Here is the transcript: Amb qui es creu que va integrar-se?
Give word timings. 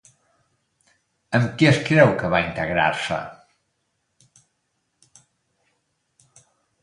Amb 1.39 1.51
qui 1.59 1.67
es 1.71 1.81
creu 1.89 2.13
que 2.21 2.31
va 2.35 2.39
integrar-se? 2.45 3.19